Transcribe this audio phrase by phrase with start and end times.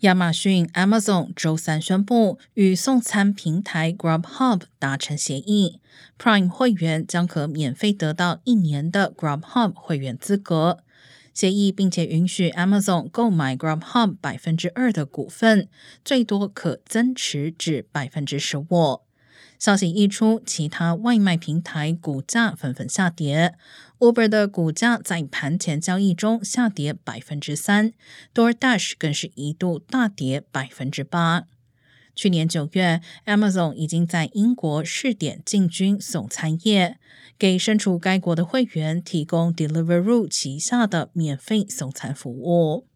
[0.00, 5.80] 亚马逊 Amazon 周三宣布与送餐平台 Grubhub 达成协议
[6.18, 10.80] ，Prime 会员将可免费得到一年的 Grubhub 会员资格。
[11.32, 15.68] 协议并且允许 Amazon 购买 Grubhub 百分之二的股份，
[16.04, 19.00] 最多可增持至百分之十五。
[19.58, 23.54] 消息一出，其他外卖平台股价纷纷下跌。
[23.98, 27.92] Uber 的股价在盘前交易中下跌百分之三
[28.34, 31.44] ，DoorDash 更是一度大跌百分之八。
[32.14, 36.98] 去年九月，Amazon 已经在英国试点进军送餐业，
[37.38, 42.86] 给身处该国的会员提供 Deliveroo 旗下的免费送餐服务。